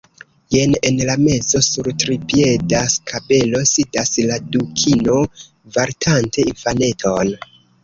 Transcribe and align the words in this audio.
Jen 0.53 0.71
en 0.89 0.95
la 1.09 1.17
mezo, 1.25 1.61
sur 1.67 1.89
tripieda 2.03 2.79
skabelo 2.95 3.61
sidas 3.73 4.15
la 4.31 4.41
Dukino 4.57 5.21
vartante 5.79 6.49
infaneton. 6.57 7.35